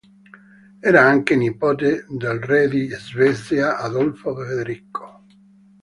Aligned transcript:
Era 0.81 1.03
anche 1.03 1.35
nipote 1.35 2.07
del 2.09 2.39
re 2.41 2.67
di 2.67 2.87
Svezia 2.89 3.77
Adolfo 3.77 4.33
Federico. 4.35 5.23